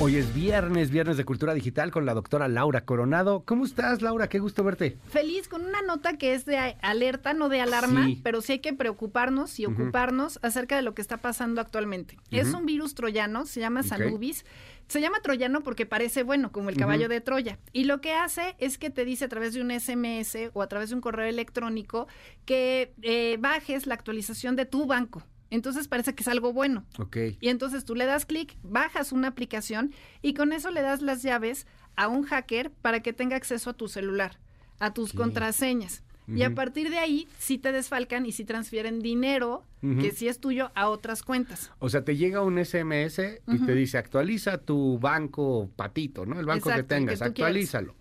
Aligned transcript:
Hoy 0.00 0.16
es 0.16 0.34
viernes, 0.34 0.90
viernes 0.90 1.16
de 1.16 1.24
Cultura 1.24 1.54
Digital 1.54 1.90
con 1.92 2.04
la 2.04 2.14
doctora 2.14 2.48
Laura 2.48 2.84
Coronado. 2.84 3.44
¿Cómo 3.46 3.64
estás, 3.64 4.02
Laura? 4.02 4.28
Qué 4.28 4.40
gusto 4.40 4.64
verte. 4.64 4.98
Feliz 5.08 5.46
con 5.48 5.64
una 5.64 5.82
nota 5.82 6.18
que 6.18 6.34
es 6.34 6.44
de 6.44 6.58
alerta, 6.82 7.32
no 7.32 7.48
de 7.48 7.60
alarma, 7.60 8.04
Sí. 8.06 8.20
pero 8.22 8.42
sí 8.42 8.52
hay 8.52 8.58
que 8.58 8.72
preocuparnos 8.74 9.58
y 9.60 9.66
ocuparnos 9.66 10.40
acerca 10.42 10.74
de 10.76 10.82
lo 10.82 10.94
que 10.94 11.00
está 11.00 11.18
pasando 11.18 11.60
actualmente. 11.60 12.18
Es 12.32 12.52
un 12.52 12.66
virus 12.66 12.94
troyano, 12.94 13.46
se 13.46 13.60
llama. 13.60 13.82
Sanubis. 13.84 14.44
Se 14.88 15.00
llama 15.00 15.20
troyano 15.22 15.62
porque 15.62 15.86
parece 15.86 16.24
bueno, 16.24 16.50
como 16.52 16.68
el 16.70 16.76
caballo 16.76 17.08
de 17.08 17.20
Troya. 17.22 17.58
Y 17.72 17.84
lo 17.84 18.00
que 18.02 18.12
hace 18.12 18.56
es 18.58 18.76
que 18.76 18.90
te 18.90 19.04
dice 19.06 19.24
a 19.24 19.28
través 19.28 19.54
de 19.54 19.62
un 19.62 19.70
SMS 19.70 20.50
o 20.52 20.60
a 20.60 20.68
través 20.68 20.90
de 20.90 20.96
un 20.96 21.00
correo 21.00 21.26
electrónico 21.26 22.06
que 22.44 22.92
eh, 23.00 23.38
bajes 23.40 23.86
la 23.86 23.94
actualización 23.94 24.56
de 24.56 24.66
tu 24.66 24.86
banco. 24.86 25.22
Entonces 25.54 25.86
parece 25.86 26.14
que 26.14 26.22
es 26.22 26.28
algo 26.28 26.52
bueno. 26.52 26.84
Ok. 26.98 27.16
Y 27.40 27.48
entonces 27.48 27.84
tú 27.84 27.94
le 27.94 28.06
das 28.06 28.26
clic, 28.26 28.56
bajas 28.62 29.12
una 29.12 29.28
aplicación 29.28 29.92
y 30.20 30.34
con 30.34 30.52
eso 30.52 30.70
le 30.72 30.82
das 30.82 31.00
las 31.00 31.22
llaves 31.22 31.66
a 31.94 32.08
un 32.08 32.24
hacker 32.24 32.72
para 32.72 33.00
que 33.00 33.12
tenga 33.12 33.36
acceso 33.36 33.70
a 33.70 33.74
tu 33.74 33.86
celular, 33.86 34.38
a 34.80 34.92
tus 34.92 35.12
contraseñas. 35.12 36.02
Y 36.26 36.42
a 36.42 36.54
partir 36.54 36.90
de 36.90 36.98
ahí 36.98 37.28
sí 37.38 37.58
te 37.58 37.70
desfalcan 37.70 38.24
y 38.24 38.32
sí 38.32 38.44
transfieren 38.44 39.00
dinero 39.00 39.64
que 40.00 40.10
sí 40.10 40.26
es 40.26 40.40
tuyo 40.40 40.72
a 40.74 40.88
otras 40.88 41.22
cuentas. 41.22 41.70
O 41.78 41.90
sea, 41.90 42.02
te 42.02 42.16
llega 42.16 42.40
un 42.40 42.58
SMS 42.64 43.20
y 43.46 43.58
te 43.64 43.74
dice, 43.74 43.98
actualiza 43.98 44.58
tu 44.58 44.98
banco 44.98 45.70
patito, 45.76 46.24
¿no? 46.24 46.40
El 46.40 46.46
banco 46.46 46.70
Exacto, 46.70 46.88
que 46.88 46.94
tengas, 46.94 47.22
actualízalo. 47.22 47.94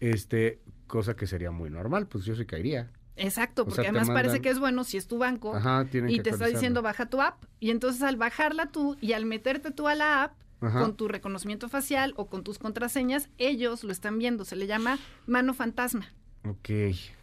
Este, 0.00 0.60
cosa 0.88 1.14
que 1.14 1.26
sería 1.26 1.52
muy 1.52 1.70
normal, 1.70 2.08
pues 2.08 2.24
yo 2.24 2.34
sí 2.34 2.44
caería. 2.44 2.90
Exacto, 3.16 3.62
O 3.62 3.64
porque 3.66 3.82
sea, 3.82 3.90
además 3.90 4.08
parece 4.08 4.40
que 4.40 4.48
es 4.48 4.58
bueno 4.58 4.84
si 4.84 4.96
es 4.96 5.06
tu 5.06 5.18
banco 5.18 5.54
Ajá, 5.54 5.86
y 6.08 6.20
te 6.20 6.30
está 6.30 6.46
diciendo 6.46 6.82
baja 6.82 7.06
tu 7.06 7.20
app. 7.20 7.44
Y 7.58 7.70
entonces 7.70 8.02
al 8.02 8.16
bajarla 8.16 8.66
tú 8.66 8.96
y 9.00 9.12
al 9.12 9.26
meterte 9.26 9.70
tú 9.70 9.88
a 9.88 9.94
la 9.94 10.22
app 10.24 10.32
Ajá. 10.60 10.80
con 10.80 10.94
tu 10.96 11.08
reconocimiento 11.08 11.68
facial 11.68 12.14
o 12.16 12.26
con 12.26 12.44
tus 12.44 12.58
contraseñas, 12.58 13.28
ellos 13.38 13.84
lo 13.84 13.92
están 13.92 14.18
viendo. 14.18 14.44
Se 14.44 14.56
le 14.56 14.66
llama 14.66 14.98
mano 15.26 15.54
fantasma. 15.54 16.12
Ok. 16.48 16.70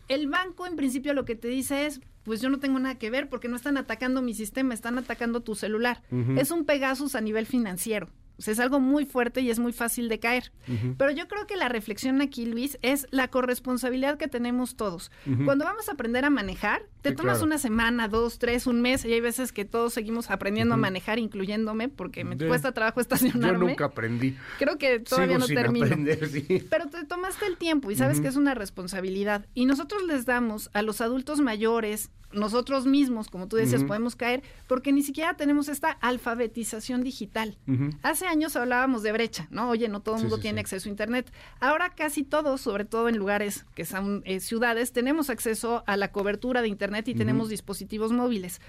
El 0.07 0.27
banco 0.27 0.65
en 0.67 0.75
principio 0.75 1.13
lo 1.13 1.25
que 1.25 1.35
te 1.35 1.47
dice 1.47 1.85
es, 1.87 2.01
pues 2.23 2.41
yo 2.41 2.49
no 2.49 2.59
tengo 2.59 2.77
nada 2.79 2.95
que 2.95 3.09
ver 3.09 3.29
porque 3.29 3.47
no 3.47 3.55
están 3.55 3.77
atacando 3.77 4.21
mi 4.21 4.33
sistema, 4.33 4.73
están 4.73 4.97
atacando 4.97 5.41
tu 5.41 5.55
celular. 5.55 6.03
Es 6.37 6.51
un 6.51 6.65
Pegasus 6.65 7.15
a 7.15 7.21
nivel 7.21 7.45
financiero. 7.45 8.09
O 8.37 8.41
sea, 8.41 8.53
es 8.53 8.59
algo 8.59 8.79
muy 8.79 9.05
fuerte 9.05 9.41
y 9.41 9.49
es 9.49 9.57
muy 9.59 9.73
fácil 9.73 10.09
de 10.09 10.19
caer. 10.19 10.51
Pero 10.97 11.11
yo 11.11 11.27
creo 11.27 11.47
que 11.47 11.55
la 11.55 11.69
reflexión 11.69 12.21
aquí, 12.21 12.45
Luis, 12.45 12.77
es 12.81 13.07
la 13.09 13.29
corresponsabilidad 13.29 14.17
que 14.17 14.27
tenemos 14.27 14.75
todos. 14.75 15.11
Cuando 15.45 15.65
vamos 15.65 15.89
a 15.89 15.93
aprender 15.93 16.23
a 16.25 16.29
manejar, 16.29 16.83
te 17.01 17.09
Sí, 17.11 17.15
tomas 17.15 17.35
claro. 17.37 17.45
una 17.47 17.57
semana, 17.57 18.07
dos, 18.07 18.37
tres, 18.37 18.67
un 18.67 18.81
mes, 18.81 19.05
y 19.05 19.13
hay 19.13 19.21
veces 19.21 19.51
que 19.51 19.65
todos 19.65 19.93
seguimos 19.93 20.29
aprendiendo 20.29 20.73
a 20.73 20.77
manejar, 20.77 21.19
incluyéndome, 21.19 21.89
porque 21.89 22.23
me 22.23 22.37
cuesta 22.37 22.73
trabajo 22.73 22.97
Yo 22.97 23.01
estacionarme. 23.01 23.67
nunca 23.67 23.85
aprendí. 23.85 24.35
Creo 24.59 24.77
que 24.77 24.99
todavía 24.99 25.27
Sigo 25.35 25.39
no 25.39 25.45
sin 25.47 25.55
termino. 25.55 25.85
aprender, 25.85 26.27
sí. 26.29 26.65
Pero 26.69 26.87
te 26.89 27.05
tomaste 27.05 27.45
el 27.47 27.57
tiempo 27.57 27.89
y 27.91 27.95
sabes 27.95 28.19
que 28.21 28.27
es 28.27 28.35
una 28.35 28.53
responsabilidad. 28.53 29.45
Y 29.53 29.65
nosotros 29.65 30.03
les 30.03 30.25
damos 30.25 30.69
a 30.73 30.81
los 30.81 31.01
adultos 31.01 31.39
mayores, 31.39 32.11
nosotros 32.31 32.85
mismos, 32.85 33.29
como 33.29 33.47
tú 33.47 33.55
decías, 33.55 33.83
podemos 33.83 34.15
caer, 34.15 34.43
porque 34.67 34.91
ni 34.91 35.01
siquiera 35.01 35.35
tenemos 35.35 35.69
esta 35.69 35.91
alfabetización 35.91 37.03
digital. 37.03 37.57
Hace 38.03 38.27
años 38.27 38.55
hablábamos 38.55 39.01
de 39.03 39.11
brecha, 39.11 39.47
¿no? 39.49 39.69
Oye, 39.69 39.87
no 39.87 40.01
todo 40.01 40.15
el 40.15 40.19
Sí, 40.19 40.23
mundo 40.25 40.35
sí, 40.37 40.41
tiene 40.43 40.57
sí. 40.57 40.61
acceso 40.61 40.89
a 40.89 40.91
Internet. 40.91 41.31
Ahora 41.59 41.89
casi 41.95 42.23
todos, 42.23 42.61
sobre 42.61 42.85
todo 42.85 43.07
en 43.09 43.17
lugares 43.17 43.65
que 43.75 43.85
son 43.85 44.21
eh, 44.25 44.39
ciudades, 44.39 44.91
tenemos 44.91 45.29
acceso 45.29 45.83
a 45.87 45.95
la 45.97 46.11
cobertura 46.11 46.61
de 46.61 46.67
Internet 46.67 47.07
y 47.07 47.15
tenemos 47.15 47.49
dispositivos 47.49 48.11
móviles. 48.11 48.59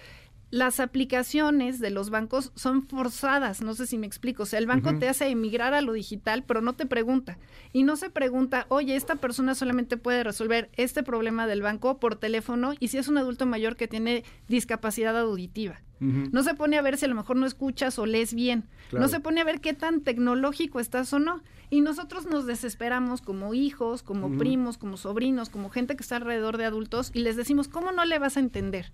Las 0.51 0.81
aplicaciones 0.81 1.79
de 1.79 1.91
los 1.91 2.09
bancos 2.09 2.53
son 2.55 2.87
forzadas, 2.89 3.61
no 3.61 3.75
sé 3.75 3.87
si 3.87 3.99
me 3.99 4.07
explico. 4.07 4.45
O 4.45 4.47
sea, 4.47 4.59
el 4.59 4.67
banco 4.67 4.99
te 4.99 5.09
hace 5.09 5.29
emigrar 5.29 5.75
a 5.75 5.83
lo 5.83 5.93
digital, 5.93 6.43
pero 6.43 6.63
no 6.63 6.75
te 6.75 6.87
pregunta. 6.87 7.39
Y 7.73 7.83
no 7.83 7.97
se 7.97 8.09
pregunta, 8.09 8.65
oye, 8.71 8.97
esta 8.97 9.17
persona 9.17 9.55
solamente 9.55 9.99
puede 9.99 10.25
resolver 10.25 10.71
este 10.77 11.03
problema 11.03 11.47
del 11.47 11.61
banco 11.61 11.99
por 11.99 12.17
teléfono 12.17 12.73
y 12.81 12.89
si 12.89 12.97
es 12.97 13.09
un 13.09 13.19
adulto 13.19 13.45
mayor 13.45 13.77
que 13.77 13.89
tiene 13.89 14.25
discapacidad 14.49 15.19
auditiva. 15.19 15.83
No 16.01 16.45
se 16.45 16.55
pone 16.55 16.79
a 16.79 16.83
ver 16.83 16.97
si 16.97 17.07
a 17.07 17.09
lo 17.09 17.17
mejor 17.17 17.37
no 17.37 17.45
escuchas 17.45 17.99
o 17.99 18.07
lees 18.07 18.33
bien. 18.33 18.69
Claro. 18.89 19.03
No 19.03 19.09
se 19.09 19.19
pone 19.19 19.41
a 19.41 19.45
ver 19.45 19.61
qué 19.61 19.75
tan 19.75 20.01
tecnológico 20.01 20.79
estás 20.79 21.13
o 21.13 21.19
no. 21.19 21.43
Y 21.71 21.81
nosotros 21.81 22.27
nos 22.27 22.47
desesperamos 22.47 23.21
como 23.21 23.53
hijos, 23.53 24.03
como 24.05 24.39
primos, 24.39 24.79
como 24.79 24.97
sobrinos, 24.97 25.51
como 25.51 25.71
gente 25.71 25.97
que 25.97 26.03
está 26.03 26.17
alrededor 26.17 26.57
de 26.57 26.65
adultos 26.65 27.11
y 27.13 27.21
les 27.21 27.37
decimos, 27.37 27.69
¿cómo 27.69 27.91
no 27.91 28.05
le 28.05 28.19
vas 28.19 28.37
a 28.37 28.41
entender? 28.41 28.93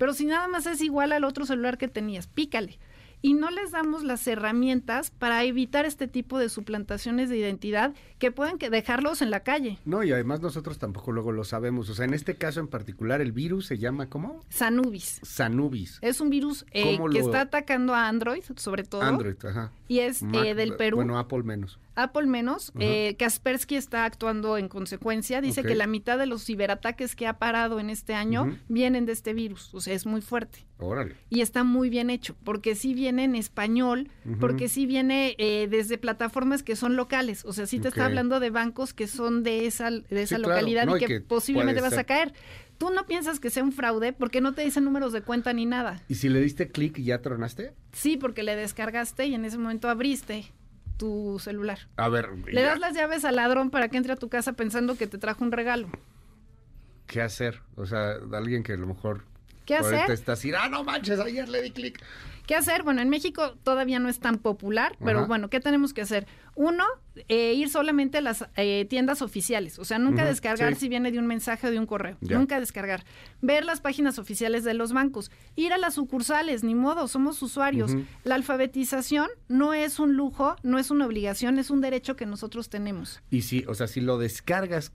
Pero 0.00 0.14
si 0.14 0.24
nada 0.24 0.48
más 0.48 0.64
es 0.64 0.80
igual 0.80 1.12
al 1.12 1.24
otro 1.24 1.44
celular 1.44 1.76
que 1.76 1.86
tenías, 1.86 2.26
pícale. 2.26 2.78
Y 3.22 3.34
no 3.34 3.50
les 3.50 3.70
damos 3.70 4.02
las 4.02 4.26
herramientas 4.26 5.10
para 5.10 5.44
evitar 5.44 5.84
este 5.84 6.08
tipo 6.08 6.38
de 6.38 6.48
suplantaciones 6.48 7.28
de 7.28 7.36
identidad 7.36 7.92
que 8.18 8.32
pueden 8.32 8.56
que 8.56 8.70
dejarlos 8.70 9.20
en 9.20 9.30
la 9.30 9.40
calle. 9.40 9.78
No, 9.84 10.02
y 10.02 10.10
además 10.10 10.40
nosotros 10.40 10.78
tampoco 10.78 11.12
luego 11.12 11.30
lo 11.30 11.44
sabemos. 11.44 11.90
O 11.90 11.94
sea, 11.94 12.06
en 12.06 12.14
este 12.14 12.36
caso 12.36 12.60
en 12.60 12.68
particular, 12.68 13.20
el 13.20 13.32
virus 13.32 13.66
se 13.66 13.76
llama, 13.76 14.08
¿cómo? 14.08 14.40
Sanubis. 14.48 15.20
Sanubis. 15.22 15.98
Es 16.00 16.22
un 16.22 16.30
virus 16.30 16.64
eh, 16.70 16.96
¿Cómo 16.96 17.10
que 17.10 17.18
lo- 17.18 17.26
está 17.26 17.42
atacando 17.42 17.94
a 17.94 18.08
Android, 18.08 18.42
sobre 18.56 18.84
todo. 18.84 19.02
Android, 19.02 19.36
ajá. 19.44 19.70
Y 19.86 19.98
es 19.98 20.22
Mac- 20.22 20.46
eh, 20.46 20.54
del 20.54 20.76
Perú. 20.76 20.96
Bueno, 20.96 21.18
Apple 21.18 21.42
menos. 21.42 21.78
Apple 22.00 22.26
menos. 22.26 22.72
Eh, 22.78 23.16
Kaspersky 23.18 23.76
está 23.76 24.04
actuando 24.04 24.56
en 24.58 24.68
consecuencia. 24.68 25.40
Dice 25.40 25.62
que 25.62 25.74
la 25.74 25.86
mitad 25.86 26.18
de 26.18 26.26
los 26.26 26.44
ciberataques 26.44 27.14
que 27.16 27.26
ha 27.26 27.38
parado 27.38 27.78
en 27.80 27.90
este 27.90 28.14
año 28.14 28.56
vienen 28.68 29.06
de 29.06 29.12
este 29.12 29.34
virus. 29.34 29.72
O 29.74 29.80
sea, 29.80 29.94
es 29.94 30.06
muy 30.06 30.20
fuerte. 30.20 30.66
Órale. 30.78 31.14
Y 31.28 31.42
está 31.42 31.62
muy 31.62 31.90
bien 31.90 32.08
hecho, 32.08 32.34
porque 32.42 32.74
sí 32.74 32.94
viene 32.94 33.24
en 33.24 33.34
español, 33.34 34.08
porque 34.40 34.68
sí 34.68 34.86
viene 34.86 35.34
eh, 35.38 35.68
desde 35.70 35.98
plataformas 35.98 36.62
que 36.62 36.74
son 36.76 36.96
locales. 36.96 37.44
O 37.44 37.52
sea, 37.52 37.66
sí 37.66 37.78
te 37.80 37.88
está 37.88 38.06
hablando 38.06 38.40
de 38.40 38.50
bancos 38.50 38.94
que 38.94 39.06
son 39.06 39.42
de 39.42 39.66
esa, 39.66 39.90
de 39.90 40.22
esa 40.22 40.36
Sí, 40.36 40.42
claro. 40.42 40.54
localidad 40.54 40.86
No, 40.86 40.96
y 40.96 41.00
que, 41.00 41.06
que 41.06 41.20
posiblemente 41.20 41.80
vas 41.82 41.98
a 41.98 42.04
caer. 42.04 42.32
Tú 42.78 42.88
no 42.88 43.04
piensas 43.04 43.40
que 43.40 43.50
sea 43.50 43.62
un 43.62 43.72
fraude 43.72 44.14
porque 44.14 44.40
no 44.40 44.54
te 44.54 44.62
dicen 44.64 44.84
números 44.84 45.12
de 45.12 45.20
cuenta 45.20 45.52
ni 45.52 45.66
nada. 45.66 46.02
¿Y 46.08 46.14
si 46.14 46.30
le 46.30 46.40
diste 46.40 46.68
clic 46.68 46.98
y 46.98 47.04
ya 47.04 47.20
tronaste? 47.20 47.74
Sí, 47.92 48.16
porque 48.16 48.42
le 48.42 48.56
descargaste 48.56 49.26
y 49.26 49.34
en 49.34 49.44
ese 49.44 49.58
momento 49.58 49.90
abriste 49.90 50.46
tu 51.00 51.38
celular. 51.40 51.78
A 51.96 52.10
ver, 52.10 52.28
Le 52.46 52.60
ya, 52.60 52.68
das 52.68 52.78
las 52.78 52.94
llaves 52.94 53.24
al 53.24 53.36
ladrón 53.36 53.70
para 53.70 53.88
que 53.88 53.96
entre 53.96 54.12
a 54.12 54.16
tu 54.16 54.28
casa 54.28 54.52
pensando 54.52 54.96
que 54.96 55.06
te 55.06 55.16
trajo 55.16 55.42
un 55.42 55.50
regalo. 55.50 55.88
¿qué 57.06 57.22
hacer? 57.22 57.62
O 57.74 57.86
sea, 57.86 58.12
alguien 58.32 58.62
que 58.62 58.74
a 58.74 58.76
lo 58.76 58.86
mejor... 58.86 59.24
¿Qué 59.64 59.76
hacer? 59.76 60.10
está 60.10 60.32
así, 60.32 60.52
ah, 60.52 60.68
no 60.68 60.84
manches, 60.84 61.20
ayer 61.20 61.48
le 61.48 61.62
di 61.62 61.70
clic. 61.70 62.02
¿Qué 62.46 62.56
hacer? 62.56 62.82
Bueno, 62.82 63.00
en 63.00 63.08
México 63.10 63.54
todavía 63.62 64.00
no 64.00 64.08
es 64.08 64.18
tan 64.18 64.38
popular, 64.38 64.96
pero 65.04 65.28
bueno, 65.28 65.48
¿qué 65.50 65.60
tenemos 65.60 65.94
que 65.94 66.00
hacer? 66.00 66.26
Uno, 66.56 66.84
eh, 67.28 67.54
ir 67.54 67.70
solamente 67.70 68.18
a 68.18 68.22
las 68.22 68.44
eh, 68.56 68.86
tiendas 68.90 69.22
oficiales, 69.22 69.78
o 69.78 69.84
sea, 69.84 70.00
nunca 70.00 70.24
descargar 70.24 70.74
sí. 70.74 70.80
si 70.80 70.88
viene 70.88 71.12
de 71.12 71.20
un 71.20 71.28
mensaje 71.28 71.68
o 71.68 71.70
de 71.70 71.78
un 71.78 71.86
correo, 71.86 72.16
Ya. 72.20 72.36
nunca 72.36 72.58
descargar. 72.58 73.04
Ver 73.40 73.64
las 73.64 73.80
páginas 73.80 74.18
oficiales 74.18 74.64
de 74.64 74.74
los 74.74 74.92
bancos, 74.92 75.30
ir 75.54 75.72
a 75.72 75.78
las 75.78 75.94
sucursales, 75.94 76.64
ni 76.64 76.74
modo, 76.74 77.06
somos 77.06 77.40
usuarios. 77.40 77.94
La 78.24 78.34
alfabetización 78.34 79.28
no 79.46 79.72
es 79.72 80.00
un 80.00 80.14
lujo, 80.16 80.56
no 80.64 80.80
es 80.80 80.90
una 80.90 81.06
obligación, 81.06 81.56
es 81.60 81.70
un 81.70 81.80
derecho 81.80 82.16
que 82.16 82.26
nosotros 82.26 82.68
tenemos. 82.68 83.22
Y 83.30 83.42
si, 83.42 83.64
o 83.68 83.74
sea, 83.74 83.86
si 83.86 84.00
lo 84.00 84.18
descargas, 84.18 84.90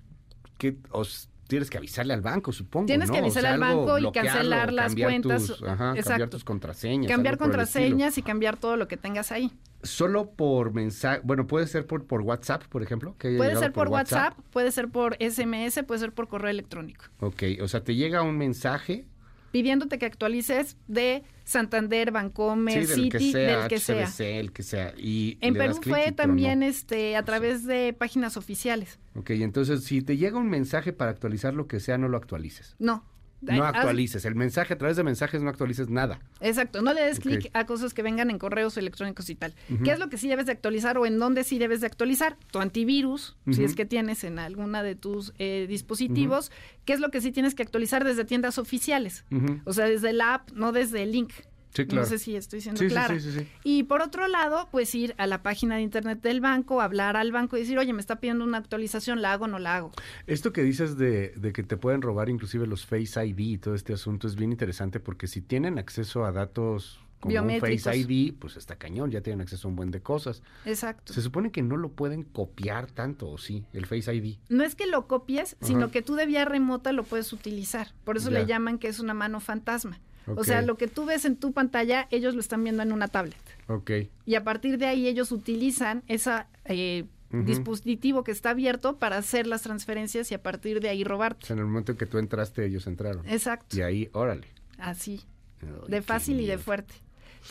¿qué, 0.57 0.75
os, 0.91 1.29
tienes 1.47 1.69
que 1.69 1.77
avisarle 1.77 2.13
al 2.13 2.21
banco, 2.21 2.51
supongo, 2.51 2.85
Tienes 2.87 3.07
¿no? 3.09 3.13
que 3.13 3.19
O 3.19 3.23
avisarle 3.23 3.47
sea, 3.49 3.53
al 3.55 3.59
banco 3.59 3.99
y 3.99 4.11
cancelar 4.11 4.73
las 4.73 4.95
cuentas. 4.95 5.45
tus- 5.47 5.63
ajá, 5.63 5.93
cambiar 6.03 6.29
tus 6.29 6.43
contraseñas. 6.43 7.11
Cambiar 7.11 7.37
contraseñas 7.37 8.17
y 8.17 8.21
cambiar 8.21 8.57
todo 8.57 8.77
lo 8.77 8.87
que 8.87 8.97
tengas 8.97 9.31
ahí. 9.31 9.51
Solo 9.83 10.31
por 10.31 10.73
mensaje, 10.73 11.21
bueno, 11.23 11.45
puede 11.45 11.67
ser 11.67 11.85
por, 11.85 12.05
por 12.05 12.21
WhatsApp, 12.21 12.63
por 12.63 12.81
ejemplo. 12.81 13.15
que 13.19 13.37
Puede 13.37 13.55
ser 13.55 13.71
por 13.71 13.87
WhatsApp, 13.89 14.33
puede 14.51 14.71
ser 14.71 14.89
por 14.89 15.15
SMS, 15.19 15.83
puede 15.83 15.99
ser 15.99 16.11
por 16.11 16.27
correo 16.27 16.49
electrónico. 16.49 17.05
Ok, 17.19 17.43
o 17.61 17.67
sea, 17.67 17.83
te 17.83 17.93
llega 17.95 18.23
un 18.23 18.35
mensaje, 18.37 19.05
pidiéndote 19.55 19.97
que 19.97 20.05
actualices 20.05 20.75
de 20.89 21.23
Santander, 21.45 22.11
Bancomer, 22.11 22.85
sí, 22.85 23.03
del 23.03 23.09
que 23.09 23.19
sea, 23.21 23.59
del 23.59 23.67
que 23.69 23.79
sea. 23.79 24.37
El 24.37 24.51
que 24.51 24.63
sea. 24.63 24.93
Y 24.97 25.37
En 25.39 25.53
Perú 25.53 25.79
fue 25.81 26.11
también 26.11 26.61
este 26.61 27.15
a 27.15 27.23
través 27.23 27.65
de 27.65 27.93
páginas 27.93 28.35
oficiales. 28.35 28.99
Ok, 29.13 29.29
entonces 29.29 29.85
si 29.85 30.01
te 30.01 30.17
llega 30.17 30.37
un 30.37 30.49
mensaje 30.49 30.91
para 30.91 31.11
actualizar 31.11 31.53
lo 31.53 31.67
que 31.67 31.79
sea, 31.79 31.97
no 31.97 32.09
lo 32.09 32.17
actualices. 32.17 32.75
No. 32.79 33.05
No 33.41 33.65
actualices. 33.65 34.25
El 34.25 34.35
mensaje 34.35 34.73
a 34.73 34.77
través 34.77 34.97
de 34.97 35.03
mensajes 35.03 35.41
no 35.41 35.49
actualices 35.49 35.89
nada. 35.89 36.19
Exacto, 36.41 36.81
no 36.81 36.93
le 36.93 37.03
des 37.03 37.19
clic 37.19 37.49
a 37.53 37.65
cosas 37.65 37.93
que 37.93 38.01
vengan 38.01 38.29
en 38.29 38.39
correos 38.39 38.77
electrónicos 38.77 39.29
y 39.29 39.35
tal. 39.35 39.53
¿Qué 39.83 39.91
es 39.91 39.99
lo 39.99 40.09
que 40.09 40.17
sí 40.17 40.27
debes 40.27 40.45
de 40.45 40.51
actualizar 40.51 40.97
o 40.97 41.05
en 41.05 41.19
dónde 41.19 41.43
sí 41.43 41.59
debes 41.59 41.81
de 41.81 41.87
actualizar? 41.87 42.37
Tu 42.51 42.59
antivirus, 42.59 43.35
si 43.51 43.63
es 43.63 43.75
que 43.75 43.85
tienes 43.85 44.23
en 44.23 44.39
alguna 44.39 44.83
de 44.83 44.95
tus 44.95 45.33
eh, 45.37 45.65
dispositivos. 45.67 46.51
¿Qué 46.85 46.93
es 46.93 46.99
lo 46.99 47.09
que 47.09 47.21
sí 47.21 47.31
tienes 47.31 47.55
que 47.55 47.63
actualizar 47.63 48.03
desde 48.03 48.25
tiendas 48.25 48.57
oficiales? 48.57 49.25
O 49.65 49.73
sea, 49.73 49.85
desde 49.85 50.13
la 50.13 50.35
app, 50.35 50.51
no 50.51 50.71
desde 50.71 51.03
el 51.03 51.11
link. 51.11 51.31
Sí, 51.75 51.85
claro. 51.85 52.03
No 52.03 52.09
sé 52.09 52.19
si 52.19 52.35
estoy 52.35 52.61
siendo 52.61 52.79
Sí, 52.79 52.85
sí, 52.87 52.91
clara. 52.93 53.19
sí. 53.19 53.47
Y 53.63 53.83
por 53.83 54.01
otro 54.01 54.27
lado, 54.27 54.67
pues 54.71 54.95
ir 54.95 55.13
a 55.17 55.27
la 55.27 55.43
página 55.43 55.75
de 55.75 55.81
internet 55.81 56.21
del 56.21 56.39
banco, 56.41 56.81
hablar 56.81 57.17
al 57.17 57.31
banco 57.31 57.57
y 57.57 57.61
decir, 57.61 57.77
oye, 57.77 57.91
me 57.93 57.99
está 58.01 58.19
pidiendo 58.19 58.43
una 58.45 58.57
actualización, 58.57 59.21
¿la 59.21 59.33
hago 59.33 59.45
o 59.45 59.47
no 59.47 59.59
la 59.59 59.75
hago? 59.75 59.91
Esto 60.27 60.53
que 60.53 60.63
dices 60.63 60.97
de, 60.97 61.29
de 61.35 61.51
que 61.53 61.63
te 61.63 61.77
pueden 61.77 62.01
robar 62.01 62.29
inclusive 62.29 62.65
los 62.67 62.85
Face 62.85 63.25
ID 63.25 63.39
y 63.39 63.57
todo 63.57 63.75
este 63.75 63.93
asunto 63.93 64.27
es 64.27 64.35
bien 64.35 64.51
interesante 64.51 64.99
porque 64.99 65.27
si 65.27 65.41
tienen 65.41 65.77
acceso 65.77 66.25
a 66.25 66.31
datos 66.31 66.99
como 67.19 67.33
un. 67.41 67.59
Face 67.59 67.97
ID, 67.97 68.33
pues 68.39 68.55
está 68.55 68.75
cañón, 68.75 69.09
ya 69.11 69.21
tienen 69.21 69.41
acceso 69.41 69.67
a 69.67 69.69
un 69.69 69.75
buen 69.75 69.89
de 69.91 70.01
cosas. 70.01 70.43
Exacto. 70.65 71.11
Se 71.13 71.21
supone 71.21 71.51
que 71.51 71.61
no 71.63 71.75
lo 71.75 71.89
pueden 71.89 72.23
copiar 72.23 72.91
tanto, 72.91 73.29
¿o 73.29 73.37
sí? 73.37 73.65
El 73.73 73.85
Face 73.85 74.13
ID. 74.13 74.37
No 74.49 74.63
es 74.63 74.75
que 74.75 74.85
lo 74.85 75.07
copies, 75.07 75.55
sino 75.61 75.89
que 75.91 76.01
tú 76.01 76.15
de 76.15 76.25
vía 76.25 76.45
remota 76.45 76.91
lo 76.91 77.03
puedes 77.03 77.33
utilizar. 77.33 77.87
Por 78.03 78.17
eso 78.17 78.29
Ya. 78.31 78.39
le 78.39 78.45
llaman 78.45 78.77
que 78.77 78.87
es 78.89 78.99
una 78.99 79.13
mano 79.13 79.39
fantasma. 79.39 79.99
O 80.27 80.43
sea, 80.43 80.61
lo 80.61 80.75
que 80.77 80.87
tú 80.87 81.05
ves 81.05 81.25
en 81.25 81.35
tu 81.35 81.51
pantalla, 81.51 82.07
ellos 82.11 82.33
lo 82.33 82.39
están 82.39 82.63
viendo 82.63 82.81
en 82.83 82.91
una 82.91 83.07
tablet. 83.07 83.37
Ok. 83.67 83.91
Y 84.25 84.35
a 84.35 84.43
partir 84.43 84.77
de 84.77 84.85
ahí 84.87 85.07
ellos 85.07 85.31
utilizan 85.31 86.03
ese 86.07 87.05
Ujú. 87.31 87.43
dispositivo 87.43 88.23
que 88.23 88.31
está 88.31 88.51
abierto 88.51 88.97
para 88.97 89.17
hacer 89.17 89.47
las 89.47 89.61
transferencias 89.63 90.31
y 90.31 90.35
a 90.35 90.41
partir 90.43 90.79
de 90.79 90.89
ahí 90.89 91.03
O 91.03 91.07
robarte. 91.07 91.45
sea, 91.45 91.53
en 91.55 91.59
el 91.59 91.65
momento 91.65 91.91
en 91.91 91.97
que 91.97 92.05
tú 92.05 92.17
entraste, 92.17 92.65
ellos 92.65 92.87
entraron. 92.87 93.27
Exacto. 93.27 93.75
Y 93.77 93.81
ahí, 93.81 94.09
órale. 94.13 94.47
Así. 94.77 95.21
Ay, 95.61 95.69
De 95.89 96.01
fácil 96.01 96.39
y 96.39 96.45
de 96.47 96.57
fuerte. 96.57 96.93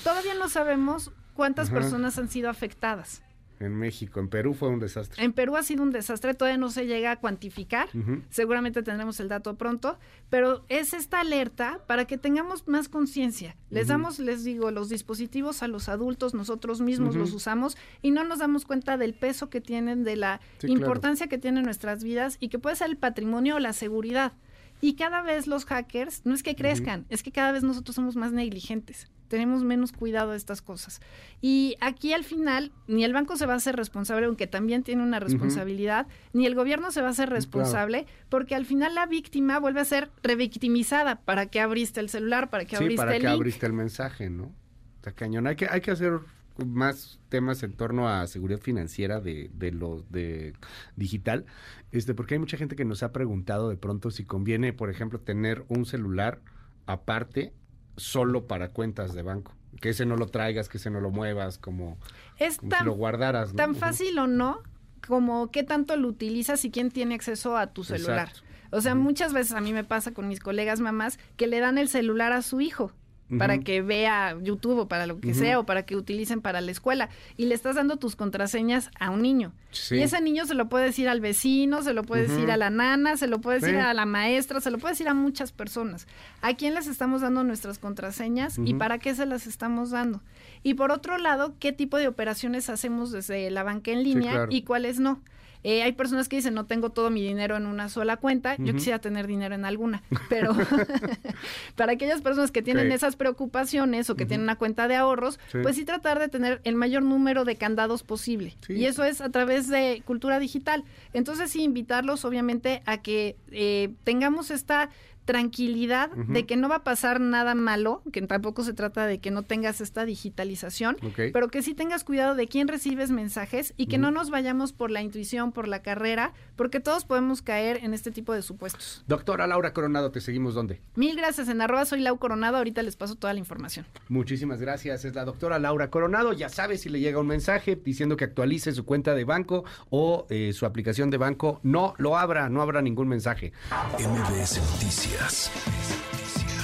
Todavía 0.02 0.34
no 0.34 0.48
sabemos 0.48 1.10
cuántas 1.34 1.70
personas 1.70 2.18
han 2.18 2.28
sido 2.28 2.48
afectadas. 2.50 3.22
En 3.60 3.74
México, 3.76 4.18
en 4.20 4.28
Perú 4.28 4.52
fue 4.54 4.68
un 4.68 4.80
desastre. 4.80 5.22
En 5.22 5.32
Perú 5.32 5.56
ha 5.56 5.62
sido 5.62 5.82
un 5.84 5.90
desastre, 5.92 6.34
todavía 6.34 6.58
no 6.58 6.70
se 6.70 6.86
llega 6.86 7.12
a 7.12 7.16
cuantificar. 7.20 7.88
Seguramente 8.28 8.82
tendremos 8.82 9.20
el 9.20 9.28
dato 9.28 9.54
pronto, 9.56 9.96
pero 10.28 10.64
es 10.68 10.92
esta 10.92 11.20
alerta 11.20 11.80
para 11.86 12.04
que 12.06 12.18
tengamos 12.18 12.66
más 12.66 12.88
conciencia. 12.88 13.56
Les 13.70 13.86
damos, 13.86 14.18
les 14.18 14.42
digo, 14.44 14.70
los 14.70 14.88
dispositivos 14.88 15.62
a 15.62 15.68
los 15.68 15.88
adultos, 15.88 16.34
nosotros 16.34 16.80
mismos 16.80 17.14
los 17.14 17.32
usamos 17.32 17.76
y 18.02 18.10
no 18.10 18.24
nos 18.24 18.40
damos 18.40 18.64
cuenta 18.64 18.96
del 18.96 19.14
peso 19.14 19.50
que 19.50 19.60
tienen, 19.60 20.02
de 20.04 20.16
la 20.16 20.40
Sí, 20.58 20.66
claro. 20.66 20.74
importancia 20.80 21.28
que 21.28 21.38
tienen 21.38 21.64
nuestras 21.64 22.02
vidas 22.02 22.36
y 22.40 22.48
que 22.48 22.58
puede 22.58 22.76
ser 22.76 22.90
el 22.90 22.96
patrimonio 22.96 23.56
o 23.56 23.58
la 23.60 23.72
seguridad. 23.72 24.32
Y 24.80 24.96
cada 24.96 25.22
vez 25.22 25.46
los 25.46 25.64
hackers, 25.64 26.22
no 26.26 26.34
es 26.34 26.42
que 26.42 26.56
crezcan, 26.56 27.06
es 27.08 27.22
que 27.22 27.30
cada 27.32 27.52
vez 27.52 27.62
nosotros 27.62 27.94
somos 27.94 28.16
más 28.16 28.32
negligentes, 28.32 29.08
tenemos 29.28 29.64
menos 29.64 29.92
cuidado 29.92 30.30
de 30.32 30.36
estas 30.36 30.62
cosas. 30.62 31.00
Y 31.40 31.76
aquí 31.80 32.12
al 32.12 32.24
final, 32.24 32.72
ni 32.86 33.04
el 33.04 33.12
banco 33.12 33.36
se 33.36 33.46
va 33.46 33.54
a 33.54 33.56
hacer 33.56 33.76
responsable, 33.76 34.26
aunque 34.26 34.46
también 34.46 34.82
tiene 34.82 35.02
una 35.02 35.20
responsabilidad, 35.20 36.06
ni 36.32 36.46
el 36.46 36.54
gobierno 36.54 36.90
se 36.90 37.00
va 37.00 37.08
a 37.08 37.10
hacer 37.10 37.30
responsable, 37.30 38.06
porque 38.28 38.54
al 38.54 38.66
final 38.66 38.94
la 38.94 39.06
víctima 39.06 39.58
vuelve 39.58 39.80
a 39.80 39.84
ser 39.84 40.10
revictimizada. 40.22 41.20
¿Para 41.20 41.46
qué 41.46 41.60
abriste 41.60 42.00
el 42.00 42.08
celular? 42.08 42.50
¿Para 42.50 42.64
qué 42.64 42.76
Sí, 42.76 42.82
abriste 42.84 42.96
para 42.96 43.16
el 43.16 43.22
que 43.22 43.28
link? 43.28 43.36
abriste 43.36 43.66
el 43.66 43.72
mensaje, 43.72 44.30
¿no? 44.30 44.52
Está 44.96 45.12
cañón. 45.12 45.46
Hay 45.46 45.56
que, 45.56 45.66
hay 45.70 45.80
que 45.80 45.90
hacer 45.90 46.20
más 46.64 47.18
temas 47.30 47.62
en 47.64 47.72
torno 47.72 48.08
a 48.08 48.26
seguridad 48.28 48.60
financiera 48.60 49.20
de, 49.20 49.50
de 49.54 49.72
lo 49.72 50.04
de 50.08 50.54
digital, 50.94 51.46
este, 51.90 52.14
porque 52.14 52.34
hay 52.34 52.38
mucha 52.38 52.56
gente 52.56 52.76
que 52.76 52.84
nos 52.84 53.02
ha 53.02 53.12
preguntado 53.12 53.68
de 53.68 53.76
pronto 53.76 54.10
si 54.12 54.24
conviene, 54.24 54.72
por 54.72 54.88
ejemplo, 54.88 55.18
tener 55.20 55.64
un 55.68 55.84
celular 55.84 56.40
aparte 56.86 57.52
solo 57.96 58.46
para 58.46 58.70
cuentas 58.70 59.14
de 59.14 59.22
banco. 59.22 59.52
Que 59.80 59.90
ese 59.90 60.06
no 60.06 60.16
lo 60.16 60.28
traigas, 60.28 60.68
que 60.68 60.78
ese 60.78 60.90
no 60.90 61.00
lo 61.00 61.10
muevas, 61.10 61.58
como, 61.58 61.98
Es 62.38 62.58
como 62.58 62.70
tan, 62.70 62.80
si 62.80 62.84
lo 62.86 62.92
guardaras. 62.92 63.50
¿no? 63.50 63.56
tan 63.56 63.74
fácil 63.74 64.18
o 64.18 64.26
no 64.26 64.62
como 65.06 65.50
qué 65.50 65.62
tanto 65.62 65.96
lo 65.96 66.08
utilizas 66.08 66.64
y 66.64 66.70
quién 66.70 66.90
tiene 66.90 67.14
acceso 67.14 67.56
a 67.56 67.68
tu 67.68 67.84
celular. 67.84 68.28
Exacto. 68.28 68.48
O 68.70 68.80
sea, 68.80 68.94
muchas 68.94 69.32
veces 69.32 69.52
a 69.52 69.60
mí 69.60 69.72
me 69.72 69.84
pasa 69.84 70.12
con 70.12 70.26
mis 70.26 70.40
colegas 70.40 70.80
mamás 70.80 71.18
que 71.36 71.46
le 71.46 71.60
dan 71.60 71.78
el 71.78 71.88
celular 71.88 72.32
a 72.32 72.42
su 72.42 72.60
hijo 72.60 72.92
para 73.38 73.58
que 73.58 73.82
vea 73.82 74.36
YouTube 74.42 74.80
o 74.80 74.88
para 74.88 75.06
lo 75.06 75.18
que 75.18 75.34
sea 75.34 75.58
o 75.58 75.64
para 75.66 75.84
que 75.84 75.96
utilicen 75.96 76.40
para 76.40 76.60
la 76.60 76.70
escuela 76.70 77.08
y 77.36 77.46
le 77.46 77.54
estás 77.54 77.76
dando 77.76 77.96
tus 77.96 78.16
contraseñas 78.16 78.90
a 79.00 79.10
un 79.10 79.22
niño. 79.22 79.52
Sí. 79.70 79.96
Y 79.96 80.02
ese 80.02 80.20
niño 80.20 80.44
se 80.46 80.54
lo 80.54 80.68
puede 80.68 80.84
decir 80.84 81.08
al 81.08 81.20
vecino, 81.20 81.82
se 81.82 81.94
lo 81.94 82.02
puede 82.04 82.28
decir 82.28 82.50
a 82.50 82.56
la 82.56 82.70
nana, 82.70 83.16
se 83.16 83.26
lo 83.26 83.40
puede 83.40 83.60
decir 83.60 83.74
Sí. 83.76 83.80
a 83.80 83.94
la 83.94 84.06
maestra, 84.06 84.60
se 84.60 84.70
lo 84.70 84.78
puede 84.78 84.92
decir 84.92 85.08
a 85.08 85.14
muchas 85.14 85.52
personas. 85.52 86.06
¿A 86.42 86.54
quién 86.54 86.74
les 86.74 86.86
estamos 86.86 87.22
dando 87.22 87.42
nuestras 87.44 87.78
contraseñas 87.78 88.58
y 88.64 88.74
para 88.74 88.98
qué 88.98 89.14
se 89.14 89.26
las 89.26 89.46
estamos 89.46 89.90
dando? 89.90 90.20
Y 90.62 90.74
por 90.74 90.92
otro 90.92 91.18
lado, 91.18 91.54
¿qué 91.58 91.72
tipo 91.72 91.96
de 91.96 92.08
operaciones 92.08 92.68
hacemos 92.70 93.10
desde 93.10 93.50
la 93.50 93.62
banca 93.62 93.90
en 93.90 94.02
línea 94.04 94.32
claro. 94.32 94.52
y 94.52 94.62
cuáles 94.62 95.00
no? 95.00 95.20
Eh, 95.64 95.82
hay 95.82 95.92
personas 95.92 96.28
que 96.28 96.36
dicen, 96.36 96.54
no 96.54 96.66
tengo 96.66 96.90
todo 96.90 97.10
mi 97.10 97.22
dinero 97.22 97.56
en 97.56 97.66
una 97.66 97.88
sola 97.88 98.18
cuenta, 98.18 98.54
yo 98.58 98.74
quisiera 98.74 98.98
tener 99.00 99.26
dinero 99.26 99.54
en 99.54 99.64
alguna, 99.64 100.02
pero 100.28 100.54
para 101.76 101.92
aquellas 101.92 102.20
personas 102.20 102.50
que 102.50 102.62
tienen 102.62 102.92
esas 102.92 103.16
preocupaciones 103.16 104.10
o 104.10 104.14
que 104.16 104.26
tienen 104.26 104.44
una 104.44 104.56
cuenta 104.56 104.88
de 104.88 104.96
ahorros, 104.96 105.38
Sí. 105.50 105.58
pues 105.62 105.76
sí 105.76 105.84
tratar 105.84 106.18
de 106.18 106.28
tener 106.28 106.60
el 106.64 106.74
mayor 106.76 107.02
número 107.02 107.44
de 107.44 107.56
candados 107.56 108.02
posible. 108.02 108.56
Sí. 108.66 108.74
Y 108.74 108.86
eso 108.86 109.04
es 109.04 109.20
a 109.20 109.30
través 109.30 109.68
de 109.68 110.02
cultura 110.04 110.38
digital. 110.38 110.84
Entonces 111.12 111.50
sí, 111.50 111.62
invitarlos 111.62 112.24
obviamente 112.24 112.82
a 112.86 112.98
que 113.02 113.36
eh, 113.50 113.90
tengamos 114.04 114.50
esta 114.50 114.90
tranquilidad 115.24 116.10
de 116.10 116.46
que 116.46 116.56
no 116.56 116.68
va 116.68 116.76
a 116.76 116.84
pasar 116.84 117.20
nada 117.20 117.54
malo, 117.54 118.02
que 118.12 118.22
tampoco 118.22 118.64
se 118.64 118.72
trata 118.72 119.06
de 119.06 119.18
que 119.18 119.30
no 119.30 119.42
tengas 119.42 119.80
esta 119.80 120.04
digitalización, 120.04 120.96
pero 121.32 121.48
que 121.48 121.62
sí 121.62 121.74
tengas 121.74 122.04
cuidado 122.04 122.34
de 122.34 122.46
quién 122.46 122.68
recibes 122.68 123.10
mensajes 123.10 123.74
y 123.76 123.86
que 123.86 123.98
no 123.98 124.10
nos 124.10 124.30
vayamos 124.30 124.72
por 124.72 124.90
la 124.90 125.02
intuición, 125.02 125.52
por 125.52 125.68
la 125.68 125.82
carrera, 125.82 126.32
porque 126.56 126.80
todos 126.80 127.04
podemos 127.04 127.42
caer 127.42 127.80
en 127.82 127.94
este 127.94 128.10
tipo 128.10 128.32
de 128.32 128.42
supuestos. 128.42 129.04
Doctora 129.06 129.46
Laura 129.46 129.72
Coronado, 129.72 130.10
¿te 130.10 130.20
seguimos 130.20 130.54
dónde? 130.54 130.80
Mil 130.94 131.16
gracias 131.16 131.48
en 131.48 131.60
arroba 131.60 131.84
soy 131.84 132.00
Lau 132.00 132.18
Coronado, 132.18 132.56
ahorita 132.56 132.82
les 132.82 132.96
paso 132.96 133.14
toda 133.14 133.32
la 133.32 133.38
información. 133.38 133.86
Muchísimas 134.08 134.60
gracias. 134.60 135.04
Es 135.04 135.14
la 135.14 135.24
doctora 135.24 135.58
Laura 135.58 135.90
Coronado. 135.90 136.32
Ya 136.32 136.48
sabe 136.48 136.78
si 136.78 136.88
le 136.88 137.00
llega 137.00 137.18
un 137.18 137.26
mensaje 137.26 137.76
diciendo 137.76 138.16
que 138.16 138.24
actualice 138.24 138.72
su 138.72 138.84
cuenta 138.84 139.14
de 139.14 139.24
banco 139.24 139.64
o 139.90 140.26
eh, 140.30 140.52
su 140.52 140.66
aplicación 140.66 141.10
de 141.10 141.18
banco. 141.18 141.60
No 141.62 141.94
lo 141.98 142.16
abra, 142.16 142.48
no 142.48 142.62
habrá 142.62 142.82
ningún 142.82 143.08
mensaje. 143.08 143.52
MBS 143.98 144.60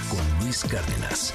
Con 0.09 0.41
Luis 0.41 0.65
Cárdenas. 0.65 1.33